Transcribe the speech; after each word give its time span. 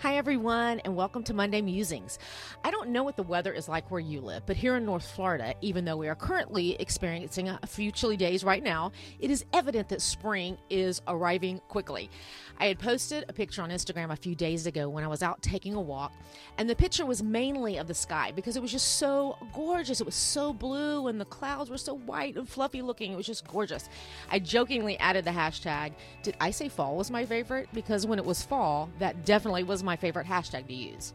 Hi, 0.00 0.18
everyone, 0.18 0.80
and 0.80 0.94
welcome 0.94 1.22
to 1.22 1.32
Monday 1.32 1.62
Musings. 1.62 2.18
I 2.62 2.70
don't 2.70 2.90
know 2.90 3.02
what 3.02 3.16
the 3.16 3.22
weather 3.22 3.50
is 3.50 3.66
like 3.66 3.90
where 3.90 3.98
you 3.98 4.20
live, 4.20 4.44
but 4.44 4.54
here 4.54 4.76
in 4.76 4.84
North 4.84 5.10
Florida, 5.10 5.54
even 5.62 5.86
though 5.86 5.96
we 5.96 6.06
are 6.06 6.14
currently 6.14 6.74
experiencing 6.78 7.48
a 7.48 7.66
few 7.66 7.90
chilly 7.90 8.18
days 8.18 8.44
right 8.44 8.62
now, 8.62 8.92
it 9.20 9.30
is 9.30 9.46
evident 9.54 9.88
that 9.88 10.02
spring 10.02 10.58
is 10.68 11.00
arriving 11.08 11.62
quickly. 11.68 12.10
I 12.58 12.66
had 12.66 12.78
posted 12.78 13.24
a 13.30 13.32
picture 13.32 13.62
on 13.62 13.70
Instagram 13.70 14.12
a 14.12 14.16
few 14.16 14.34
days 14.34 14.66
ago 14.66 14.86
when 14.90 15.02
I 15.02 15.08
was 15.08 15.22
out 15.22 15.40
taking 15.40 15.72
a 15.72 15.80
walk, 15.80 16.12
and 16.58 16.68
the 16.68 16.76
picture 16.76 17.06
was 17.06 17.22
mainly 17.22 17.78
of 17.78 17.86
the 17.86 17.94
sky 17.94 18.32
because 18.36 18.54
it 18.54 18.60
was 18.60 18.72
just 18.72 18.98
so 18.98 19.38
gorgeous. 19.54 20.02
It 20.02 20.06
was 20.06 20.14
so 20.14 20.52
blue, 20.52 21.08
and 21.08 21.18
the 21.18 21.24
clouds 21.24 21.70
were 21.70 21.78
so 21.78 21.94
white 21.94 22.36
and 22.36 22.46
fluffy 22.46 22.82
looking. 22.82 23.12
It 23.14 23.16
was 23.16 23.26
just 23.26 23.48
gorgeous. 23.48 23.88
I 24.30 24.40
jokingly 24.40 24.98
added 24.98 25.24
the 25.24 25.30
hashtag, 25.30 25.92
Did 26.22 26.36
I 26.38 26.50
say 26.50 26.68
fall 26.68 26.96
was 26.96 27.10
my 27.10 27.24
favorite? 27.24 27.70
Because 27.72 28.06
when 28.06 28.18
it 28.18 28.24
was 28.26 28.42
fall, 28.42 28.90
that 28.98 29.24
definitely 29.24 29.62
was 29.62 29.85
my 29.86 29.96
favorite 29.96 30.26
hashtag 30.26 30.66
to 30.66 30.74
use. 30.74 31.14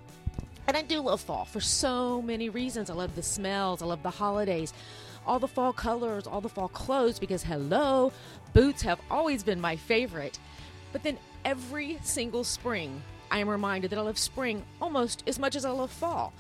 And 0.68 0.76
I 0.78 0.82
do 0.82 1.02
love 1.02 1.22
fall 1.22 1.46
for 1.46 1.60
so 1.60 2.22
many 2.22 2.50
reasons. 2.50 2.90
I 2.90 2.94
love 2.94 3.16
the 3.16 3.24
smells, 3.24 3.82
I 3.82 3.86
love 3.86 4.02
the 4.02 4.10
holidays, 4.10 4.74
all 5.28 5.38
the 5.38 5.48
fall 5.48 5.74
colors, 5.74 6.26
all 6.26 6.42
the 6.42 6.50
fall 6.50 6.70
clothes, 6.70 7.20
because 7.20 7.44
hello, 7.44 8.12
boots 8.54 8.82
have 8.82 9.00
always 9.10 9.44
been 9.44 9.60
my 9.62 9.76
favorite. 9.76 10.40
But 10.92 11.04
then 11.04 11.18
every 11.46 12.00
single 12.04 12.44
spring, 12.44 13.02
I 13.30 13.40
am 13.40 13.50
reminded 13.50 13.92
that 13.92 14.00
I 14.00 14.02
love 14.02 14.18
spring 14.18 14.64
almost 14.82 15.24
as 15.28 15.40
much 15.40 15.56
as 15.56 15.66
I 15.66 15.72
love 15.72 15.92
fall. 15.92 16.34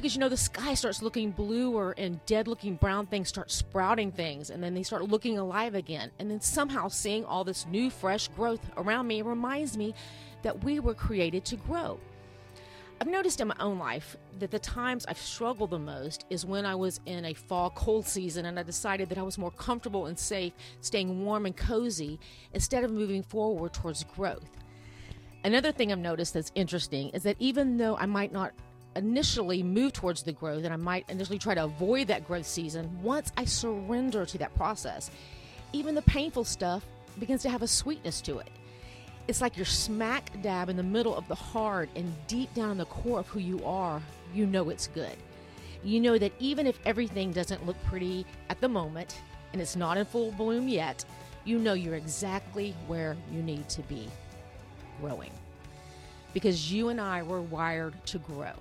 Because 0.00 0.14
you 0.14 0.20
know, 0.20 0.30
the 0.30 0.36
sky 0.38 0.72
starts 0.72 1.02
looking 1.02 1.30
bluer 1.30 1.94
and 1.98 2.24
dead 2.24 2.48
looking 2.48 2.76
brown 2.76 3.04
things 3.04 3.28
start 3.28 3.50
sprouting 3.50 4.10
things, 4.10 4.48
and 4.48 4.64
then 4.64 4.72
they 4.72 4.82
start 4.82 5.10
looking 5.10 5.36
alive 5.36 5.74
again. 5.74 6.10
And 6.18 6.30
then 6.30 6.40
somehow 6.40 6.88
seeing 6.88 7.22
all 7.26 7.44
this 7.44 7.66
new, 7.66 7.90
fresh 7.90 8.28
growth 8.28 8.62
around 8.78 9.08
me 9.08 9.20
reminds 9.20 9.76
me 9.76 9.94
that 10.40 10.64
we 10.64 10.80
were 10.80 10.94
created 10.94 11.44
to 11.44 11.56
grow. 11.56 12.00
I've 12.98 13.08
noticed 13.08 13.42
in 13.42 13.48
my 13.48 13.56
own 13.60 13.78
life 13.78 14.16
that 14.38 14.50
the 14.50 14.58
times 14.58 15.04
I've 15.04 15.18
struggled 15.18 15.68
the 15.68 15.78
most 15.78 16.24
is 16.30 16.46
when 16.46 16.64
I 16.64 16.76
was 16.76 17.00
in 17.04 17.26
a 17.26 17.34
fall 17.34 17.68
cold 17.68 18.06
season 18.06 18.46
and 18.46 18.58
I 18.58 18.62
decided 18.62 19.10
that 19.10 19.18
I 19.18 19.22
was 19.22 19.36
more 19.36 19.50
comfortable 19.50 20.06
and 20.06 20.18
safe 20.18 20.54
staying 20.80 21.26
warm 21.26 21.44
and 21.44 21.54
cozy 21.54 22.18
instead 22.54 22.84
of 22.84 22.90
moving 22.90 23.22
forward 23.22 23.74
towards 23.74 24.04
growth. 24.04 24.48
Another 25.44 25.72
thing 25.72 25.92
I've 25.92 25.98
noticed 25.98 26.32
that's 26.32 26.52
interesting 26.54 27.10
is 27.10 27.22
that 27.24 27.36
even 27.38 27.76
though 27.76 27.98
I 27.98 28.06
might 28.06 28.32
not 28.32 28.52
initially 28.96 29.62
move 29.62 29.92
towards 29.92 30.22
the 30.22 30.32
growth 30.32 30.64
and 30.64 30.72
I 30.72 30.76
might 30.76 31.08
initially 31.08 31.38
try 31.38 31.54
to 31.54 31.64
avoid 31.64 32.08
that 32.08 32.26
growth 32.26 32.46
season, 32.46 33.02
once 33.02 33.32
I 33.36 33.44
surrender 33.44 34.26
to 34.26 34.38
that 34.38 34.54
process, 34.54 35.10
even 35.72 35.94
the 35.94 36.02
painful 36.02 36.44
stuff 36.44 36.84
begins 37.18 37.42
to 37.42 37.50
have 37.50 37.62
a 37.62 37.68
sweetness 37.68 38.20
to 38.22 38.38
it. 38.38 38.48
It's 39.28 39.40
like 39.40 39.56
you're 39.56 39.66
smack 39.66 40.32
dab 40.42 40.68
in 40.68 40.76
the 40.76 40.82
middle 40.82 41.16
of 41.16 41.28
the 41.28 41.34
hard 41.34 41.88
and 41.94 42.12
deep 42.26 42.52
down 42.54 42.70
in 42.72 42.78
the 42.78 42.86
core 42.86 43.20
of 43.20 43.28
who 43.28 43.38
you 43.38 43.64
are, 43.64 44.02
you 44.34 44.46
know 44.46 44.70
it's 44.70 44.88
good. 44.88 45.16
You 45.84 46.00
know 46.00 46.18
that 46.18 46.32
even 46.40 46.66
if 46.66 46.78
everything 46.84 47.32
doesn't 47.32 47.64
look 47.64 47.76
pretty 47.84 48.26
at 48.48 48.60
the 48.60 48.68
moment 48.68 49.20
and 49.52 49.62
it's 49.62 49.76
not 49.76 49.96
in 49.96 50.04
full 50.04 50.32
bloom 50.32 50.68
yet, 50.68 51.04
you 51.44 51.58
know 51.58 51.74
you're 51.74 51.94
exactly 51.94 52.74
where 52.86 53.16
you 53.32 53.42
need 53.42 53.68
to 53.68 53.82
be 53.82 54.08
growing. 55.00 55.30
Because 56.34 56.72
you 56.72 56.88
and 56.88 57.00
I 57.00 57.22
were 57.22 57.40
wired 57.40 57.94
to 58.06 58.18
grow. 58.18 58.52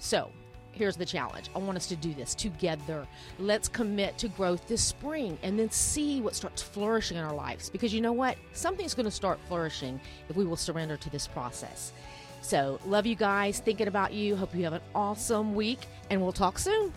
So, 0.00 0.30
here's 0.72 0.96
the 0.96 1.04
challenge. 1.04 1.50
I 1.54 1.58
want 1.58 1.76
us 1.76 1.86
to 1.88 1.96
do 1.96 2.14
this 2.14 2.34
together. 2.34 3.06
Let's 3.38 3.68
commit 3.68 4.16
to 4.18 4.28
growth 4.28 4.66
this 4.66 4.82
spring 4.82 5.38
and 5.42 5.58
then 5.58 5.70
see 5.70 6.22
what 6.22 6.34
starts 6.34 6.62
flourishing 6.62 7.18
in 7.18 7.22
our 7.22 7.34
lives. 7.34 7.68
Because 7.68 7.92
you 7.92 8.00
know 8.00 8.12
what? 8.12 8.38
Something's 8.52 8.94
going 8.94 9.04
to 9.04 9.10
start 9.10 9.38
flourishing 9.46 10.00
if 10.28 10.36
we 10.36 10.44
will 10.46 10.56
surrender 10.56 10.96
to 10.96 11.10
this 11.10 11.28
process. 11.28 11.92
So, 12.40 12.80
love 12.86 13.04
you 13.04 13.14
guys, 13.14 13.60
thinking 13.60 13.88
about 13.88 14.14
you. 14.14 14.34
Hope 14.34 14.54
you 14.54 14.64
have 14.64 14.72
an 14.72 14.80
awesome 14.94 15.54
week, 15.54 15.80
and 16.08 16.20
we'll 16.22 16.32
talk 16.32 16.58
soon. 16.58 16.92